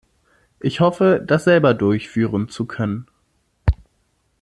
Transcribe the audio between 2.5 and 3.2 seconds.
können.